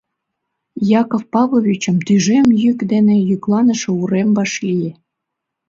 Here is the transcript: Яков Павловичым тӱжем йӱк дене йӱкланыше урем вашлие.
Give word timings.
Яков 1.01 1.21
Павловичым 1.33 1.97
тӱжем 2.05 2.47
йӱк 2.61 2.79
дене 2.91 3.15
йӱкланыше 3.27 3.89
урем 4.01 4.29
вашлие. 4.37 4.91